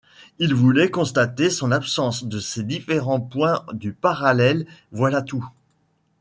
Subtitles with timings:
[0.39, 5.47] Ils voulaient constater son absence de ces différents points du parallèle, voilà tout.